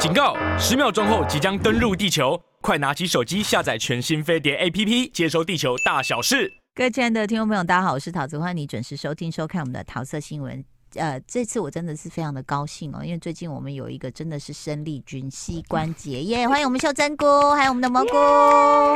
[0.00, 0.34] 警告！
[0.58, 6.50] 十秒钟后即将登陆地球，快拿起手机下载全新飞碟 APP，接收地球大小事。
[6.74, 10.64] 各位亲爱的听众朋友，大家好，我是桃子，欢迎你准时收听收看我们的桃色新闻。
[10.94, 18.08] 呃，这次我真的是非常的高兴哦，因为最近我们有一个真的是生力军膝关节耶，欢迎我们秀珍菇，还有我们的蘑菇。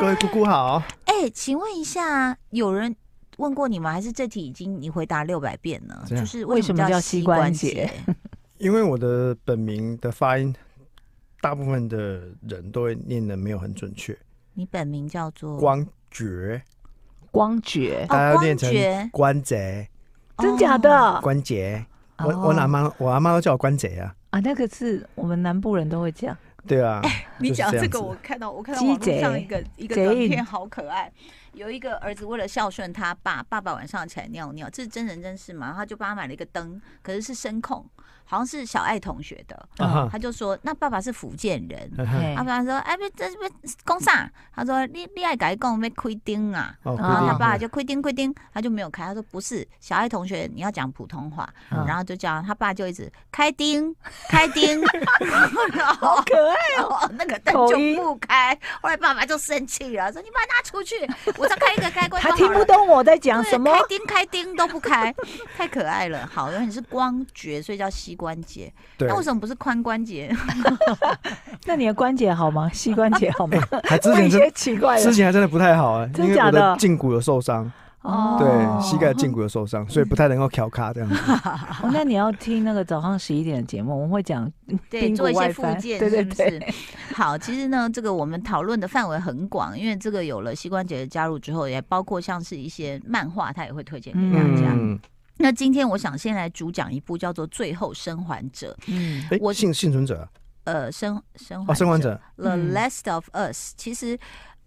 [0.01, 0.83] 各位姑姑好。
[1.05, 2.97] 哎，请问一下，有人
[3.37, 3.93] 问过你吗？
[3.93, 6.03] 还是这题已经你回答六百遍了？
[6.09, 7.91] 就是为什么叫膝关节？
[8.57, 10.55] 因为我的本名的发音。
[11.45, 14.17] 大部分的人都会念的没有很准确。
[14.55, 16.63] 你本名叫做光觉，
[17.31, 18.71] 光觉，大家要念成
[19.11, 19.87] 关节，
[20.39, 21.21] 真假的？
[21.21, 21.85] 关节，
[22.17, 24.17] 我我阿妈我阿妈都叫我关节啊。
[24.31, 26.35] 啊，那个是我们南部人都会讲。
[26.67, 27.03] 对啊，
[27.39, 31.13] 你讲这个，我看到我看到网络上一个一个短片，好可爱。
[31.53, 35.75] 有一个儿子为了孝顺他爸，爸爸晚上起来尿尿，这是真人真事嘛？
[35.75, 37.85] 他就帮他买了一个灯，可是是声控。
[38.25, 39.69] 好像是小爱同学的，
[40.11, 41.91] 他就说：“那爸爸是福建人。”
[42.37, 43.51] 他爸爸说：“哎，别这别
[43.85, 49.05] 讲啥？”他说：“你你爱改讲没开丁啊？”然后他爸爸就开丁开丁，他就没有开。
[49.05, 51.49] 他说：“不是，小爱同学，你要讲普通话。”
[51.87, 53.95] 然后就叫他爸就一直开丁
[54.29, 54.83] 开丁，
[56.01, 58.59] 好可爱哦，那个灯就不开。
[58.81, 60.97] 后来爸爸就生气了，说：“你把它拿出去，
[61.37, 65.15] 我再开一个开关。”他听不懂我在讲什么，开丁开丁都不开，
[65.57, 66.27] 太可爱了。
[66.33, 68.25] 好，因为你是光觉，所以叫膝。
[68.25, 70.35] 关节，那为什么不是髋关节？
[71.67, 72.71] 那你的关节好吗？
[72.73, 73.59] 膝关节好吗？
[73.85, 76.59] 还之前真奇怪，之前还真的不太好啊，真假的？
[76.59, 77.71] 因为我的胫骨有受伤
[78.03, 81.17] 哦，对，膝盖胫骨有受伤，所以不太能够调卡这样子。
[81.83, 84.51] 哦，那你要听那个早上十一点的节目，我们会讲
[84.89, 86.75] 对做一些附件，对对对。
[87.15, 94.75] 好，其实呢，这个我们讨论的范围很广，因为这个有了膝关节的加入之后，也包括像是一些漫画，他也会推荐给大家。
[95.37, 98.77] 那今天我想先来主讲一部叫做《最后生还者》。
[98.87, 100.29] 嗯，我幸幸存者。
[100.65, 102.19] 呃，生生哦，生还者。
[102.37, 103.75] The Last of Us。
[103.77, 104.19] 其实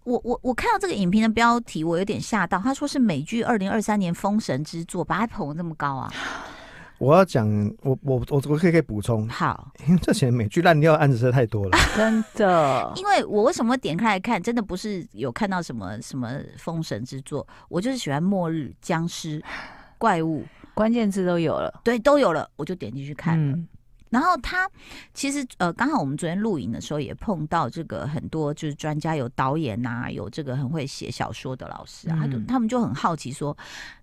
[0.04, 2.58] 我我我看到这个影评的标题，我有点吓到。
[2.58, 6.12] 他说是美剧二零二三年封神之作，把它捧得这么高啊！
[6.98, 7.48] 我要讲，
[7.82, 9.28] 我我我我可以可以补充。
[9.28, 12.92] 好，因为这些美剧烂掉的案子实在太多了， 真的。
[12.96, 14.40] 因为我为什么会点开来看？
[14.42, 16.28] 真的不是有看到什么什么
[16.58, 19.42] 封神之作，我就是喜欢末日、僵尸、
[19.96, 20.44] 怪物。
[20.78, 23.56] 关键字都有了，对，都有了，我就点进去看了。
[23.56, 23.66] 嗯、
[24.10, 24.70] 然后他
[25.12, 33.56] 其实呃，刚好我们昨天录影的时候也碰到这个很多就是专家，有导演呐、啊，有这个很会写小说的老师啊，他就他们就很好奇说，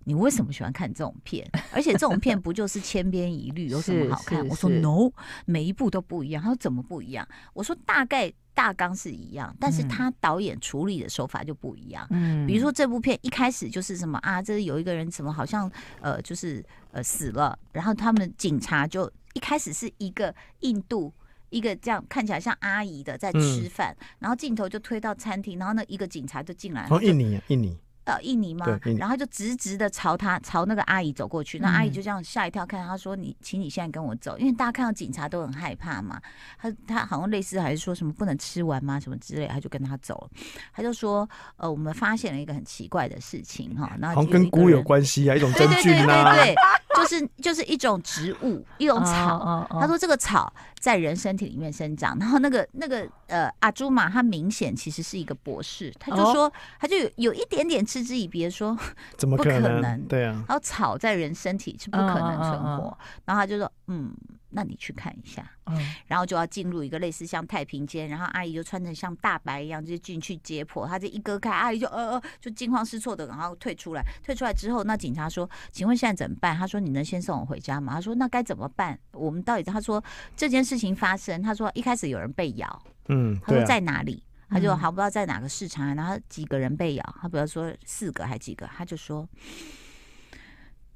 [0.04, 1.50] 你为什么喜欢看这种片？
[1.72, 4.46] 而且这种片不就是千篇一律，有什么好看？
[4.46, 5.10] 我说 no，
[5.46, 6.42] 每一部都不一样。
[6.42, 7.26] 他说怎么不一样？
[7.54, 8.30] 我说大概。
[8.56, 12.06] 大纲是一样，但是他导演处理的手法就不一样。
[12.08, 21.12] 嗯，比如说这部片一开始就是什么啊，这有一个人怎么好像呃，就是呃死了，然后他们警察就一开始是一个印度
[21.50, 27.78] 一个这样看起来像阿姨的在吃饭，嗯、然后镜头就推到餐厅，然后呢一个警察就进来，哦，印尼，印尼。
[28.06, 28.66] 呃，印尼吗？
[28.98, 36.20] 然后就直直的朝他朝那个阿姨走过去，那阿姨就这样吓一跳，看他说：“你，请你现在跟我走，因为大家看到警察都很害怕嘛。”
[36.56, 39.00] 他他好像类似还是说什么不能吃完吗？
[39.00, 40.30] 什么之类，他就跟他走了。
[40.72, 41.28] 他就说
[41.58, 46.85] ：“呃，我们发现了一个很奇怪的事情哈，然后跟菇有关系啊，一种真菌啊。”对对对对对。
[46.96, 49.38] 就是就是一种植物，一种草。
[49.38, 49.80] Oh, oh, oh.
[49.80, 56.52] 他说这个草在人身体里面生长，然后那个那个呃阿朱玛他明显其实是一个博士，他就说、oh.
[56.80, 58.76] 他就有有一点点嗤之以鼻，说
[59.16, 59.60] 怎么可能？
[59.60, 62.98] 不可能对啊，然后草在人身体是不可能存活，oh, oh, oh, oh.
[63.24, 64.14] 然后他就说嗯。
[64.56, 76.56] 那你去看一下，嗯，然后就要进入一个类似像太平间，然后阿姨就穿着像大白一样就进去解剖，他这一割开，阿姨就呃呃就惊慌失措的，然后退出来，退出来之后，那警察说，请问现在怎么办？
[76.56, 77.92] 他说你能先送我回家吗？
[77.92, 78.98] 他说那该怎么办？
[79.12, 80.02] 我们到底他说
[80.34, 84.22] 这件事情发生，他说一开始有人被咬，嗯，他说在哪里？
[84.48, 89.28] 他就还不知道在哪个市场，然后几个人被咬，他比如说四个还几个，他就说，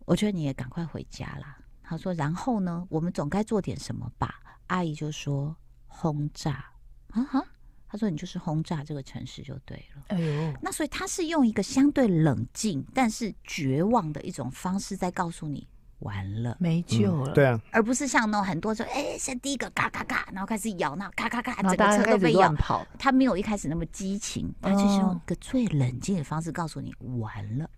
[0.06, 1.58] 我觉得你也赶快回家啦。
[1.90, 4.32] 他说：“然后呢，我们总该做点什么吧？”
[4.68, 5.56] 阿姨就说
[5.88, 6.64] ：“轰炸
[7.08, 7.44] 啊哈！”
[7.88, 15.66] 他说：“你就是轰炸这个城市就对了。”哎呦，那所以他是用一个相对冷静但是绝望的一种方式在告诉你
[15.98, 27.68] ：“完了，没救了。”对啊，而不是像那种很多说：“哎，先第一个嘎嘎嘎，然后开始咬，那咔咔咔，整个车都被咬跑。”他没有一开始那么激情，他就是用一个最冷静的方式告诉你：“完了。”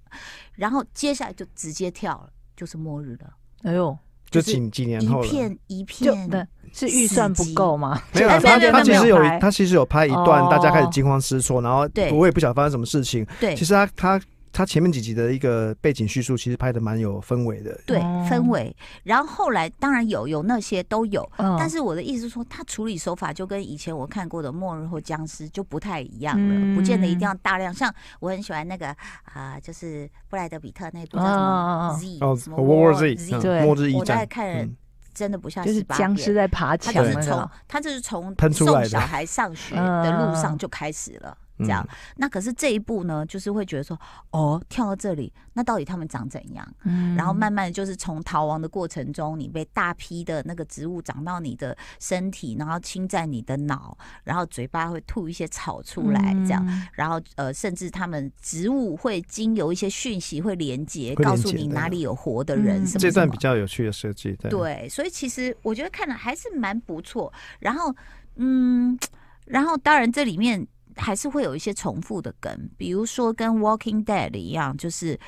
[0.53, 3.38] 然后接下来就直接跳了，就是末日了。
[3.62, 3.97] 哎呦，
[4.31, 8.00] 就几几年后了，一片一片的，是预算不够吗？
[8.12, 13.26] 没有， 他他其实有他其实有拍一段，大家开始惊慌失措，然后我也不晓得发生什么事情。
[13.41, 14.20] 对，其实他他
[14.52, 17.81] 他前面几集的一个背景叙述，其实拍的蛮有氛围的。
[17.87, 18.75] 对，氛围。
[19.02, 21.26] 然后后来当然有有那些都有，
[21.58, 27.72] 但是我的意思是说，他处理手法就跟以前我看过的《末日》或《僵尸》就不太一样了，不见得一定要大量。
[27.72, 28.94] 像我很喜欢那个
[29.25, 33.98] 啊，就是布莱德比特那部叫什么 Z 什么 War Z，对，末日一战。
[34.00, 34.70] 我在看。
[35.14, 41.37] 真的不像是僵尸在爬墙，他就是从他就是从送小孩上学的路上就开始了。
[41.58, 43.99] 这样，那可是这一步呢，就是会觉得说，
[44.31, 46.66] 哦，跳到这里，那到底他们长怎样？
[46.84, 63.00] 嗯，然后慢慢就是从逃亡的过程中，你被大批的那个植物长到你的身体，然后侵占你的脑，然后嘴巴会吐一些草出来，这样，然后呃，甚至他们植物会经由一些讯息会连接，告诉你哪里有活的人什么什么。
[63.00, 67.32] 这段比较有趣的设计，对，所以其实我觉得看了还是蛮不错。
[67.60, 67.94] 然后，
[68.37, 68.98] 嗯，
[69.44, 70.66] 然后当然这里面。
[70.97, 75.19] 还是会有一些重复的梗，比如说跟《Walking Dead》一样，就是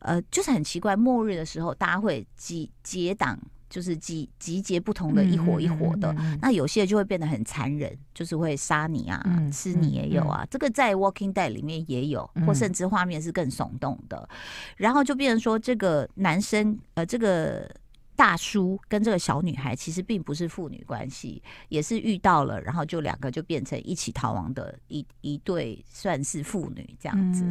[0.00, 3.38] 呃，就是很奇怪，末日的时候大家会集结党，
[3.70, 10.46] 就是集集结不同的一伙一伙的，那有些就会变得很残忍，就是会杀你啊，吃你也有啊。
[10.50, 14.28] 这个在《Walking Dead》里面也有，或甚至画面是更耸动的。
[14.76, 17.70] 然后就变成说，这个男生呃，这个。
[18.16, 27.44] 大叔跟这个小女孩其实并不是父女关系，也是遇到了，然后就两个就变成一起逃亡的一一对，算是父女这样子。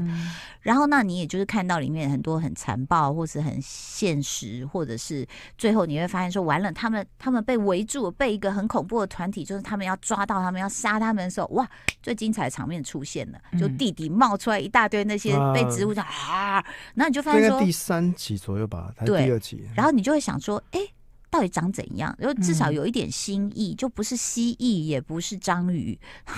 [0.61, 5.27] 然后那你也就是看到里面很多很残暴，或是很现实，或者是
[5.57, 11.69] 最后你会发现说，完了，他们他们被围住，被一个很恐怖的团体，就是他们要抓到他们，要杀他们的时候，哇，
[12.01, 16.63] 最精彩的场面出现了，就弟弟冒出来一大堆那些被植物这样啊，
[16.95, 20.52] 然后你就发现说，第三集左右吧，还是第二集，然后你就会想说。
[20.53, 20.92] 说哎，
[21.33, 22.15] 到底长怎样？
[22.21, 25.99] 就至少有一点新意，就不是蜥蜴，也不是章鱼，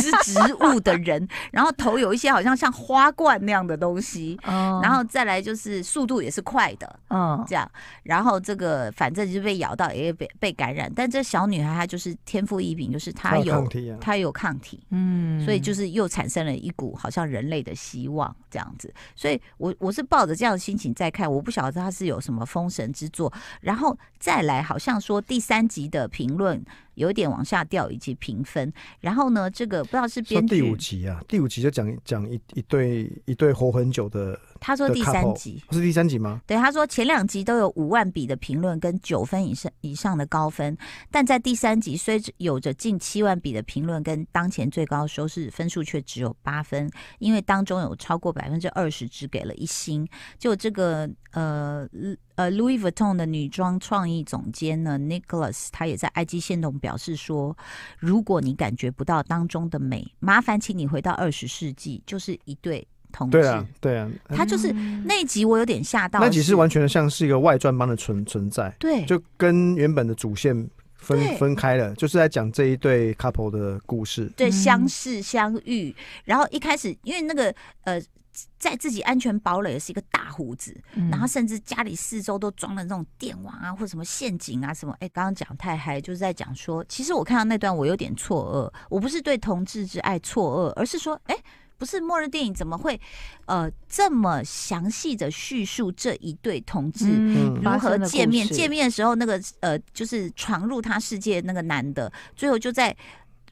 [0.00, 1.26] 是植物的人。
[1.50, 4.38] 然后头有一些好像像花冠那样的东西。
[4.44, 7.00] 然后再来就是速度也是快的。
[7.10, 7.68] 嗯，这样。
[8.04, 10.90] 然后这个反正就是被咬到，也被被感染。
[10.94, 13.68] 但这小女孩她就是天赋异禀，就是她有
[14.00, 14.80] 她有抗体。
[14.90, 18.94] 嗯，所以就是又产生了一股好像人类的希望这样子。
[19.16, 23.32] 所以我我是抱着这样的心情在看，我不晓得她是有什么封神之作。
[23.60, 26.64] 然后再来，好像说第三集的评论
[26.94, 28.72] 有点往下掉，以及评分。
[29.00, 30.56] 然后呢，这个不知道是编剧。
[30.56, 34.38] 第五集啊，第五集就讲讲一一对一对活很久的。
[34.60, 36.40] 他说第三集是第三集吗？
[36.46, 40.74] 对，他说前两集都有五万笔的评论跟九分以上以上的高分，
[41.10, 50.08] 但在第三集虽有着近七万笔的评论跟当前最高收视分数却只有八分，因为当中有超过百分之二十只给了一星。
[50.38, 51.86] 就这个呃
[52.36, 57.56] 呃，Louis Vuitton 的女装创意总监呢，Nicholas，他也在 IG 线动表示说，
[57.98, 62.86] 如果你感觉不到当中的美，麻烦请你回到二十世纪，就是一对。
[63.16, 64.72] 同对啊，对啊，他就是
[65.04, 66.18] 那一集，我有点吓到。
[66.18, 74.28] 那集是完全的像是一个外传般的存存在，对，就跟原本的主线分分开了，就是在讲这一对 couple 的故事。
[74.36, 75.94] 对，相识相遇，
[76.24, 77.54] 然后一开始因为那个
[77.84, 78.02] 呃，
[78.58, 80.74] 在自己安全堡垒的是一个大胡子，
[81.10, 84.94] 然后甚至家里四周都装了那种电网啊，或者什么陷阱啊什么。
[85.00, 91.36] 哎，刚刚讲太嗨，就是在讲说，其实我看到那段我有点错愕，我不是对同志之爱错愕，而是说，哎。
[91.76, 92.98] 不是末日电影怎么会，
[93.46, 97.10] 呃，这么详细的叙述这一对同志
[97.60, 98.46] 如何见面？
[98.46, 102.96] 见面的时候，那个呃，就是闯入他世界那个男的，最后就在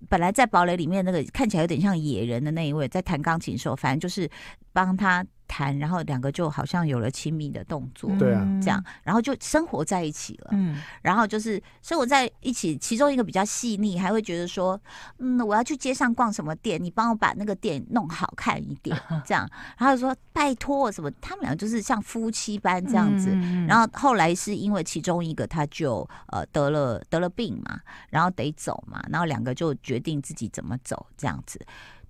[0.08, 4.30] 本来在堡垒里面那个看起来有点像野人的那一位，在弹钢琴的时候，反正就是
[4.72, 5.24] 帮他。
[5.52, 14.80] 谈，然后两个就好像有了亲密的动作，对啊，这样，然后就生活在一起了，嗯，然后就是生活在一起，其中一个比较细腻，还会觉得说，
[15.18, 23.28] 嗯，我要去街上逛什么店，你帮我把那个店弄好看一点， 这样，然后说拜托什么，他们俩就是像夫妻般这样子，
[23.68, 27.78] 然后后来是因为其中一个他就呃得了得了病嘛，
[28.08, 31.60] 然后得走嘛，然后两个就决定自己怎么走这样子。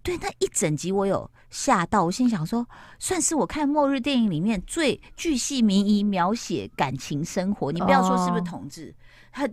[0.03, 2.67] 对，那一整集我有吓到，我心想说，
[2.99, 7.71] 算是我看末日电影里面最巨细靡遗描写感情生活。
[7.71, 8.93] 你不要说是不是同志，
[9.31, 9.49] 他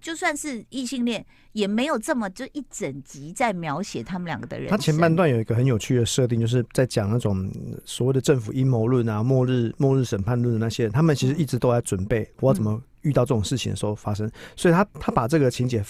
[0.00, 4.70] 就算是异性恋，也没有这么就一整集在描写他们两个的人。
[4.70, 7.50] 他前半段有一个很有趣的设定，就是在讲那种
[7.84, 14.30] 所谓的政府阴谋论啊、末日末日审判论的那些人，他们其实一直都在准备我要怎么遇到这种事情的时候发生。
[14.56, 15.84] 所以他他把这个情节。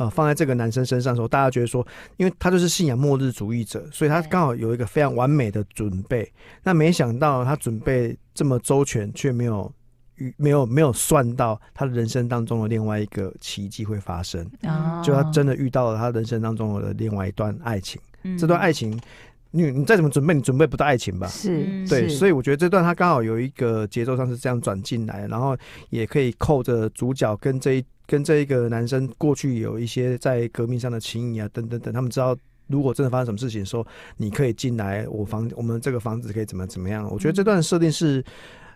[0.00, 6.26] 呃，放在这个男生身上的时候，大家觉得说，因为他就是信仰末日主义者，所以他刚好有一个非常完美的准备。
[6.62, 9.70] 那没想到他准备这么周全，却没有
[10.38, 14.42] 没有没有算到他人生当中的另外一个奇迹会发生。
[15.04, 18.00] 就他真的遇到了他人生当中的另外一段爱情。
[18.38, 18.98] 这段爱情
[19.50, 21.26] 你你再怎么准备，你准备不到爱情吧？
[21.26, 25.56] 是，对，所以我觉得这段他刚好有一个节奏上是这样转进来，然后
[25.90, 32.36] 也可以扣着主角跟这一跟这一个男生过去有一些在革命上的情谊啊，等等等，他们知道
[32.68, 33.84] 如果真的发生什么事情的时候，
[34.16, 37.08] 你可以进来我房，我们这个房子可以怎么怎么样？
[37.10, 38.24] 我觉得这段设定是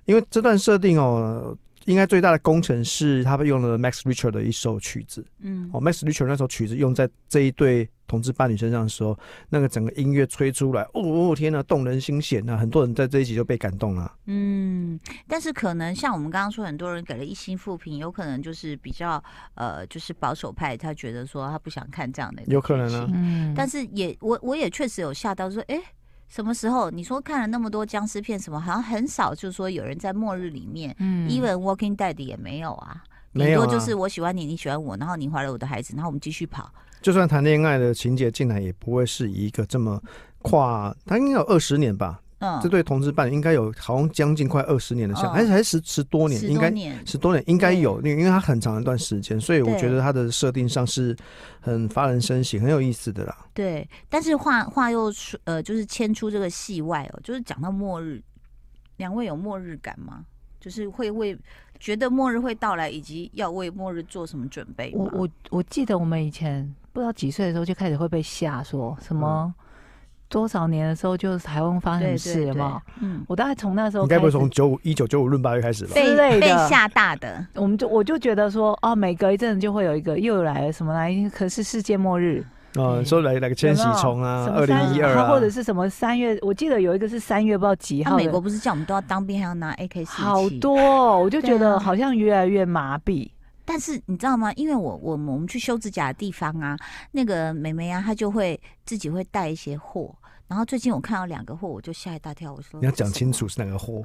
[0.07, 1.57] 因为这段设定哦。
[1.87, 9.15] 应该最大的功臣是他们用了 Max Richard 的一首曲子，嗯，哦，Max Richard 那首曲子用在这一对同志伴侣身上的时候，
[9.51, 12.57] 那个整个音乐吹出来，哦天呐，动人心弦啊！
[12.57, 14.11] 很多人在这一集就被感动了。
[14.25, 19.23] 嗯，但是可能像我们刚刚说，很多人给了一星复评，有可能就是比较
[19.55, 23.07] 呃，就是保守派，他觉得说他不想看这样的，有可能啊。
[23.13, 25.79] 嗯，但是也我我也确实有吓到说，哎。
[26.35, 36.69] 什么时候你说看了那么多僵尸片，什么好像很少，就是说有人在末日里面，嗯，even Walking Dead 也没有啊，顶多就是我喜欢你，你喜欢我，然后你怀了我的孩子，然后我们继续跑。
[37.00, 40.03] 就算谈恋爱的情节进来，也不会是一个这么
[40.43, 42.21] 跨，他应该有二十年吧。
[42.41, 46.73] 嗯，这对同志伴侣应该有好像将近快二十年的相，还是还十十多年，应该
[47.07, 51.17] 十多年应该有，因为因为他很长一段时间，所以我觉得他的设定上是
[51.61, 53.47] 很发人深省，很有意思的啦。
[53.55, 58.23] 对，但是话话又说，呃，就是牵出这个戏外哦，就是讲到末日，
[58.97, 60.25] 两位有末日感吗？
[60.61, 61.38] 就是会为
[61.79, 64.93] 觉得末日会到来，以及要为末日做什么准备？
[64.95, 69.55] 我我我记得我们以前不知道几岁的时候就开始会被吓说什么。
[70.35, 72.83] 多少年的时候，就是台湾发生什么事嘛？
[73.00, 75.93] 嗯，我大概从那时候，应该不会从九五一九九五闰八月开始吧？
[75.95, 88.17] 被被吓大的，我们就我就觉得说，哦，每隔一阵就会有一个又来了什么来，可是世界末日，嗯，说来来个千禧虫啊，二零一二啊，或者是什么三月，我记得有一个是三月不知道几号。
[88.17, 90.75] 美国不是叫我们都要当兵，还要拿 AK 四，好多，
[91.21, 93.31] 我就觉得好像越来越麻痹。
[93.64, 94.53] 但是你知道吗？
[94.57, 96.76] 因为我我我们去修指甲的地方啊，
[97.12, 100.14] 那个美眉啊，她就会自己会带一些货。
[100.47, 102.53] 然后最近我看到两个货，我就吓一大跳。
[102.53, 104.05] 我说你要讲清楚是哪个货，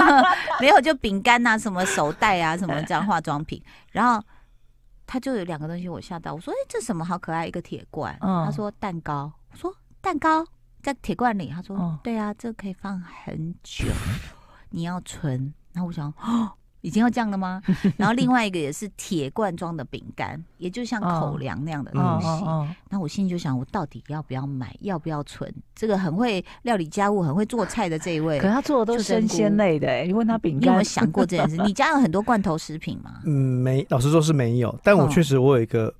[0.60, 3.62] 没有就饼干啊，什么手袋啊，什么这样化妆品。
[3.92, 4.24] 然后
[5.06, 6.32] 他就有两个东西，我吓到。
[6.34, 10.44] 我说：“哎，这什么好可爱，一个铁罐。”他说：“蛋糕。”我说：“蛋糕
[10.82, 13.84] 在铁罐里。”他说：“对啊，这可以放很久，
[14.70, 16.50] 你要存。”然后我想，哦。
[16.84, 17.62] 已经要这样了吗？
[17.96, 22.44] 然后另外一个也是铁罐装的饼干，也就像口粮那样的东西。
[22.90, 24.76] 那我心里就想，我到底要不要买？
[24.80, 25.50] 要不要存？
[25.74, 30.02] 这个很会料理家务、很会做菜的这一位，可他做的都是生鲜类的。
[30.02, 31.56] 你问他饼干，你有没有想过这件事？
[31.64, 33.22] 你家有很多罐头食品吗？
[33.24, 34.78] 嗯，没，老实说是没有。
[34.84, 35.92] 但我确实，我有一个，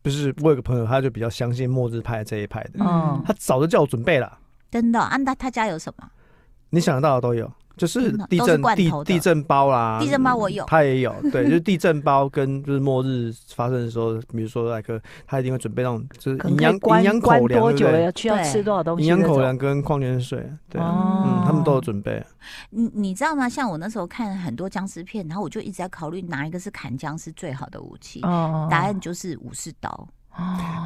[0.00, 2.70] 不是我有个朋友，他就比较相信末日派这一派的。
[2.80, 4.38] 嗯，他早就叫我准备了。
[4.70, 4.98] 真的？
[4.98, 6.08] 安达他家有什么？
[6.70, 7.52] 你想得到的都有。
[7.76, 19.04] 就是地震地地震包啦，地震包我有，他也有，对，就是地震包跟就是末日发生的时候，比如说那个他一定会准备那种就是营养营养口粮，多久了需要吃多少东西？
[19.04, 20.38] 营养口粮跟矿泉水，
[20.68, 22.24] 对，嗯，他们都有准备。
[22.70, 23.48] 你你知道吗？
[23.48, 30.08] 像我那时候看很多僵尸片，然后我就一直在考虑哪一个是砍僵尸最好的武器，答案就是武士刀。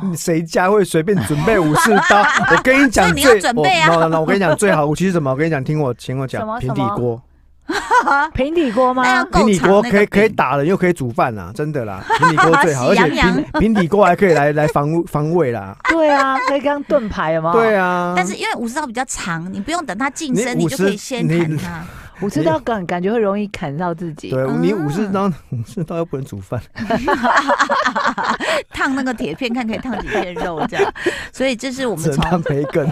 [0.02, 2.23] 你谁家会随便准备武士刀？
[2.55, 4.07] 我跟你讲，你要准备啊！
[4.11, 5.31] 那我跟你讲，最好武器是什么？
[5.31, 7.21] 我跟你讲，听我听我讲，平底锅。
[8.33, 9.25] 平底锅吗？
[9.25, 12.02] 平底锅可以可以打人，又可以煮饭啊，真的啦！
[12.19, 15.76] 平底锅最好， 而且平平底锅还可以来来防防卫啦。
[15.90, 17.52] 对啊，可以当盾牌了吗？
[17.52, 18.14] 对啊。
[18.17, 21.85] 但是因为武士刀比较长，你不用等它近身，你就可以先砍它。
[22.20, 24.30] 武士刀感感觉会容易砍到自己。
[24.30, 26.60] 对，你武士刀武士刀又不能煮饭，
[28.70, 30.94] 烫那个铁片看可以烫几片肉这样。
[31.32, 32.88] 所以这是我们从培根，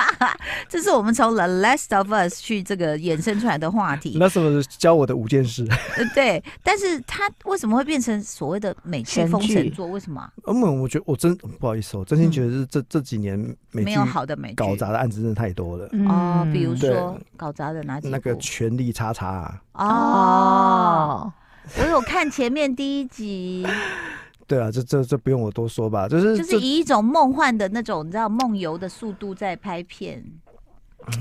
[0.68, 4.16] 这是我们从 The Last of Us 去这个衍生出来的话题。
[4.20, 5.66] 那什么教我的五件事？
[6.14, 9.86] 对，但是他为什么会变成所谓的美剧封神作？
[9.86, 10.28] 为什么？
[10.46, 13.38] 嗯，我觉得我真不好意思，我真心觉得是这这几年
[13.72, 15.88] 美没有好的美剧搞砸的案子真的太多了。
[16.08, 18.36] 哦，比如说搞砸的哪几那个。
[18.58, 19.84] 权力叉叉啊！
[19.84, 21.32] 哦，
[21.78, 23.64] 我有看前面第一集。
[24.48, 30.24] 对啊，这这这不用我多说吧，就是就是以一种梦幻的那种，你知道梦游的速度在拍片。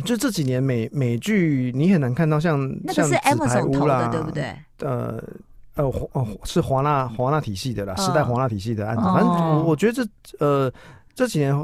[0.04, 4.56] 就这几年美美剧，你很难看到像那个是 Amazon 投的，对不对？
[4.80, 5.24] 呃
[5.76, 9.04] 呃，哦是华纳华纳体系的啦，时代华纳体系的案子。
[9.04, 10.04] 反正我我觉得这
[10.40, 10.74] 呃
[11.14, 11.56] 这几年。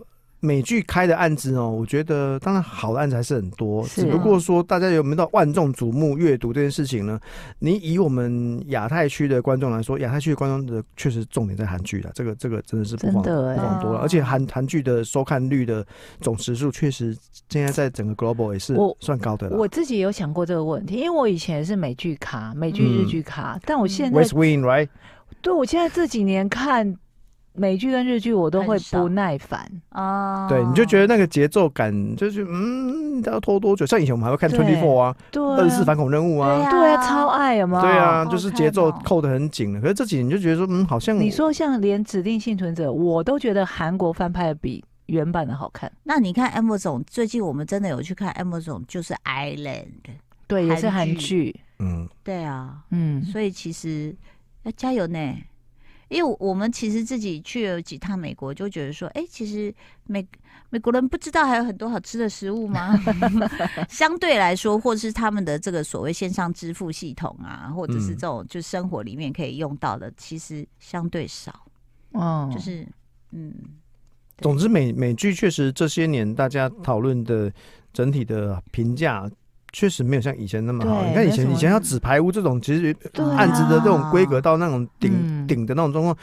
[0.43, 7.17] 美剧开的案子哦，我觉得当然好的案子还是很多，啊、只不过说大家有没有到万众瞩目阅读这件事情呢？
[7.59, 15.85] 你以我们亚太区的观众来说，亚太区的观众的确实重点在韩剧了，这个这个真的是不遑不遑多了，而且韩韩剧的收看率的
[16.19, 19.55] 总时数确实现在在整个 global 也是算高的了。
[19.55, 24.89] 我自己有想过这个问题，因为我以前是美剧卡，美剧日剧卡，嗯、但我现在 West Wing right？
[25.41, 26.97] 对，我现在这几年看。
[27.55, 30.47] 美剧跟日剧我都会不耐烦啊。
[30.49, 33.85] 对，你就觉得那个节奏感就是嗯，要拖多久？
[33.85, 37.81] 像以前我们还会看 Twenty Four 啊，对，二十四反恐任务啊，对啊，超爱有吗？
[37.81, 39.79] 对啊，就是节奏扣的很紧。
[39.79, 45.91] 可是这几年就觉得说，嗯，好像你说像连指定幸存者，我都觉得韩国翻拍的比原版的好看。
[46.03, 49.87] 那你看 Amazon 最近我们真的有去看 Amazon，就是 Island，
[50.47, 51.55] 对，也是韩剧。
[51.79, 54.15] 嗯，对啊，嗯，所以其实
[54.63, 55.35] 要加油呢。
[56.13, 59.73] 因为我们其实自己去了几趟美国，就觉得说，哎，其实
[60.05, 60.25] 美
[60.69, 62.95] 美国人不知道还有很多好吃的食物吗？
[63.89, 71.65] 相对来说，或者是他们的这个所谓线上支付系统啊，或者是这种就生活里面可以用到的，嗯、其实相对少。
[72.11, 72.87] 哦，就是
[73.31, 73.53] 嗯，
[74.37, 77.51] 总之美美剧确实这些年大家讨论的
[77.91, 79.29] 整体的评价。
[79.73, 81.03] 确实没有像以前那么好。
[81.03, 82.95] 你看以前，以前要纸牌屋这种，其实
[83.35, 86.15] 案子的这种规格到那种顶顶的那种状况，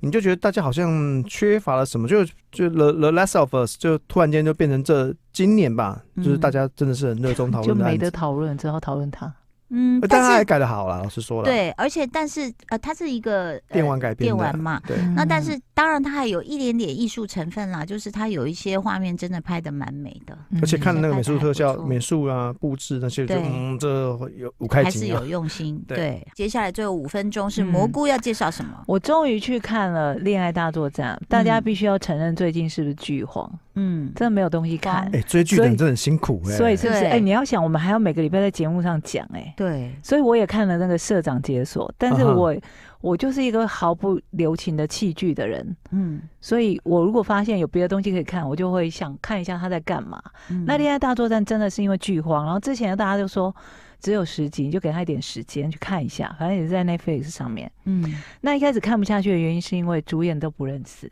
[0.00, 9.34] 你就觉得大家好像缺乏了什么，就就 The The Last of Us 就突然间就变成这今年吧，就是大家真的是很热衷讨论，就没得讨论，只好讨论它。
[9.74, 11.44] 嗯，但他还改的好了，老实说了。
[11.44, 14.98] 对，而且但是呃，它是一个电玩改编电玩嘛，对。
[15.16, 23.88] 那但是当然它还有一点点艺术成分啦，就是它有一些画面真的拍的蛮美的，而且看那个美术特效、美术啊、布置那些，就嗯，这
[24.36, 25.82] 有五开还是有用心。
[25.88, 28.70] 对，接下来最后五分钟是蘑菇要介绍什么？
[28.86, 33.50] 我终于去看了《恋爱大作战》，大家必须要承认，最近是不是剧荒？
[33.74, 35.10] 嗯，真的没有东西看。
[35.12, 36.52] 哎，追剧的人真的很辛苦哎。
[36.52, 37.06] 所以是不是？
[37.06, 39.52] 哎，你要想，我们还要每个礼拜在节目上讲哎。
[39.56, 39.90] 对。
[40.00, 42.54] 所以我也看了那个社长解锁，但是我
[43.02, 45.76] 我就是一个毫不留情的器具的人。
[45.90, 46.22] 嗯。
[46.40, 50.22] 所以我如果发现有别的东西可以看，我就会想看一下他在干嘛。
[50.66, 53.54] 那《恋爱大作战》真的是因为剧荒，然后之前大家就说
[54.00, 57.70] 只有十集，你就给他一点时间去看一下，反正也是在 Netflix 上面。
[57.84, 58.14] 嗯。
[58.40, 61.10] 那一开始看不下去的原因是因为主演都不认识。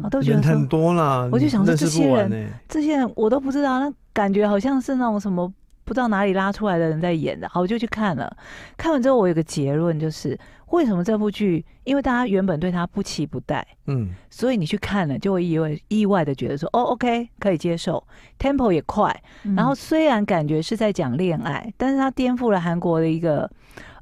[0.00, 5.52] 我都觉得很多了，我就想说这些人，这些人我都不知道，那感觉好像是那种什么
[5.84, 8.32] 不知道哪里拉出来的人在演的，好，我就去看了。
[8.76, 10.38] 看完之后，我有个结论，就是
[10.72, 18.02] 为什么这部剧，因为大家原本对他不期不待，嗯，所以你去看了就会意外意外的觉得说，哦，OK，可以接受
[18.38, 19.14] ，Tempo 也快，
[19.56, 23.50] 然后虽然感觉是在讲恋爱，但是他颠覆了韩国的一个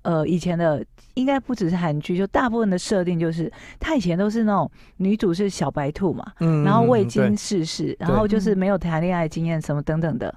[0.02, 0.85] 呃以前的。
[1.14, 10.33] 应该不只是韩剧，就大部分的设定就是，他以前都是那种女主是小白兔嘛，嗯，然后未经世事，然后就是没有谈恋爱经验什么等等的。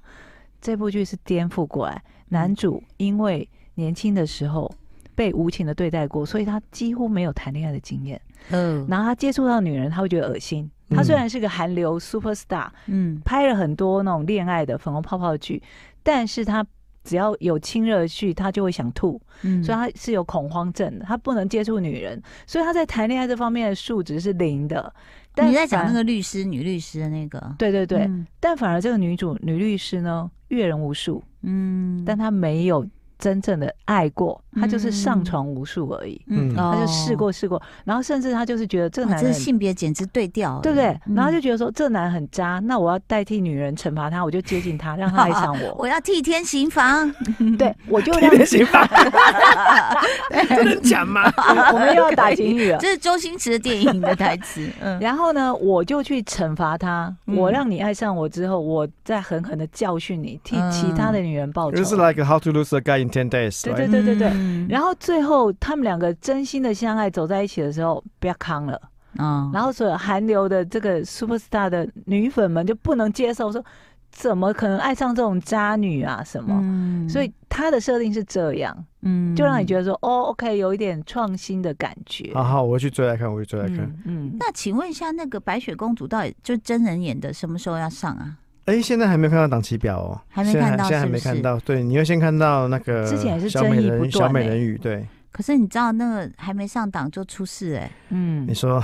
[0.59, 4.69] 这部剧是颠覆过来，男主因为年轻的时候
[5.15, 8.19] 被无情的对待过，所以他几乎没有谈恋爱的经验。
[8.49, 10.69] 嗯，然后他接触到女人，他会觉得恶心。
[10.89, 15.61] 他虽然是个韩流 super star，嗯，拍了很多那种恋爱的粉红泡泡剧，
[16.03, 16.65] 但是他。
[17.05, 24.95] 只要有亲热剧，他就会想吐，嗯，所以他是有恐慌症的，他不能接触女人，所以他在谈恋爱这方面的数值是零的。
[25.35, 32.87] 但你在讲那个律师、女律师的那个，对对对，嗯、但反而这个女主女律师呢，阅人无数，嗯，但她没有。
[33.19, 36.21] 真正的爱过，他就是上床无数而已。
[36.27, 40.97] 嗯，他就试过试过，然后甚至他就是觉得这个男人性别简直对调，对不对？
[41.15, 45.75] 然后就觉得说这男人很渣，那我要代替女人惩罚他，我就接近他，让他爱上我。
[45.79, 47.13] 我要替天行房，
[47.57, 48.87] 对，我就替天行房。
[50.49, 51.31] 真的讲吗？
[51.73, 52.77] 我们又要打警语了。
[52.77, 54.67] 这是周星驰的电影的台词。
[54.81, 61.77] 嗯，然后呢，我就去惩罚他，我让你爱上我之后，我再狠狠的教训你，替其他的女人报仇。
[61.77, 68.81] 就是 like how to lose a guy in ten days，对对对对对，嗯、然后最后他们两个真心的相爱走在一起的时候，不要康了，
[69.17, 73.63] 嗯，然后所有韩流的这个 super star 的女粉们就不能接受，说
[74.11, 76.59] 怎么可能爱上这种渣女啊什么？
[76.61, 82.31] 嗯、所以他的设定是这样，嗯，就让你觉得说哦，OK，有一点创新的感觉。
[82.33, 83.79] 好好，我去追来看，我去追来看。
[84.05, 88.37] 嗯，嗯那请问一下，那个白雪公主到底就真人演的，什么时候要上啊？
[88.65, 91.59] 哎，现在还没看到档期表哦，还没看到，现在还没看到。
[91.59, 95.05] 对，你要先看到那个之前还是小美人小美人鱼，对。
[95.31, 98.81] 可是你知道那个还没上档就出事哎，嗯，你说。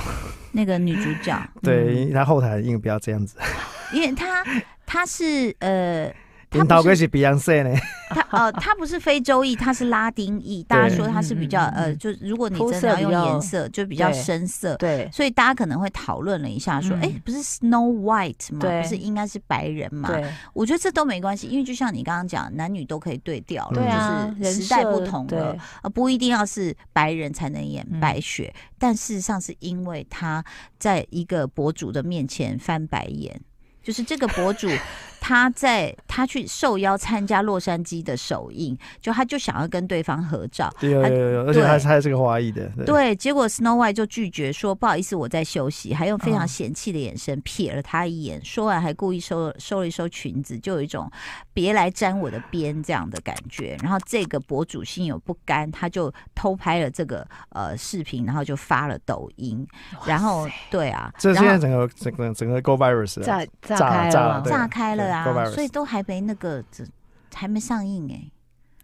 [0.52, 3.38] 那个女主角，对，她后台硬不要这样子，
[3.94, 4.44] 因为她
[4.86, 6.12] 她是呃。
[6.50, 7.80] 他导歌是 Beyonce 呢？
[8.10, 10.64] 他呃，他不是非洲裔，他是拉丁裔。
[10.64, 14.76] 大家说他是比较呃，就如果你真的要用颜色，就比较深色。
[14.78, 18.60] 对，所以大家可能会讨论了一下，说，哎，不是 Snow White 吗？
[18.62, 20.10] 不是应该是白人吗？
[20.10, 28.52] 对，我觉得这都没关系，因为就像你刚刚讲，男女都可以对调了，就是时代不同了，呃，不一定要是白人才能演白雪。
[28.80, 30.44] 但事实上是因为他
[30.80, 33.40] 在一个博主的面前翻白眼。
[33.82, 34.68] 就是这个博主
[35.20, 51.10] 他在他去受邀参加洛杉矶的首映，就他就想要跟对方合照，有有有，而且他还是个华裔的，对，对，结果 Snow White 就拒绝说不好意思，我在休息，还用非常嫌弃的眼神瞥了他一眼，说完还故意收收了一收裙子，就有一种
[51.54, 53.78] 别来沾我的边这样的感觉。
[53.82, 59.66] 然后这个博主心有不甘，他就偷拍了这个呃视频，然后就发了抖音，
[60.06, 66.64] 然后对啊，这现在整个整个整个 Go Virus 炸炸开了，炸开了啊，所以都还没那个，
[67.34, 68.32] 还没上映哎。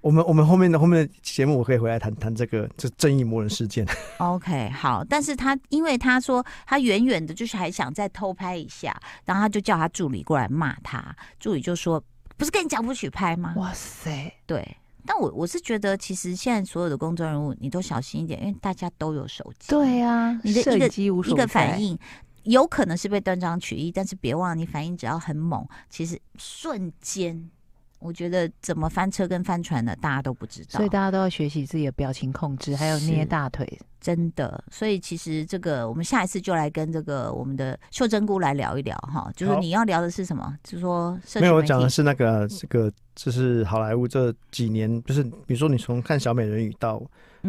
[0.01, 3.83] 我们我们后面的后面的节目，我可以回来谈谈这个这正义魔人事件。
[4.19, 11.03] OK，好，但是他因为他说他远远的，就是还想再偷拍一下，然后他就叫他助理过来骂他，
[11.39, 11.99] 助理就说
[12.37, 19.69] ：“不是跟你讲不许拍吗？”哇塞，对，但我我是觉得其实现在所有的公众人物你都小心一点，因为大家都有手机。
[19.69, 21.97] 对啊，你的一个一个反应
[22.45, 27.49] 有可能是被断章取义，但是别忘了你反应只要很猛，其实瞬间。
[27.97, 33.67] 我觉得怎么翻车跟翻船的，大家都不知道，所以大家都要学习自己的表情控制，还有捏大腿，
[33.99, 34.63] 真的。
[34.69, 40.55] 所以其实这个，我们下一次就来跟这个我们的秀珍姑来聊一聊哈，就是你要聊的是什么？
[40.61, 47.01] 就是说，没有，我讲的是那个这个，就是好莱坞这几年，就是比如说你从看小美人鱼到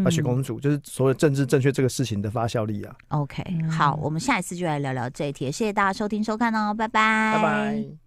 [0.04, 2.94] 白雪公主，嗯、就是所有政治正确这个事情的发酵力啊。
[3.08, 5.46] OK，好，我们下一次就来聊聊这一题。
[5.46, 8.05] 谢谢大家收听收看哦，拜拜，拜拜。